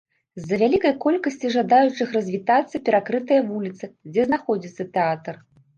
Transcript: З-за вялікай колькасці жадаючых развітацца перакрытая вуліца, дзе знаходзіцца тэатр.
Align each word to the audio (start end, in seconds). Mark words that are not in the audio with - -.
З-за 0.41 0.55
вялікай 0.61 0.95
колькасці 1.03 1.51
жадаючых 1.57 2.17
развітацца 2.17 2.83
перакрытая 2.89 3.41
вуліца, 3.53 3.85
дзе 4.15 4.21
знаходзіцца 4.33 4.93
тэатр. 4.99 5.35